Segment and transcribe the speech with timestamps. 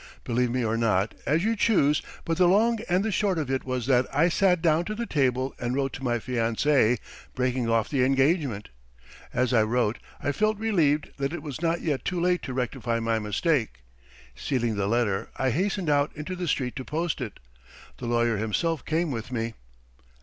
[0.23, 3.65] "Believe me or not, as you choose, but the long and the short of it
[3.65, 6.97] was that I sat down to the table and wrote to my fiancée,
[7.35, 8.69] breaking off the engagement.
[9.31, 12.99] As I wrote I felt relieved that it was not yet too late to rectify
[12.99, 13.83] my mistake.
[14.33, 17.39] Sealing the letter, I hastened out into the street to post it.
[17.97, 19.53] The lawyer himself came with me.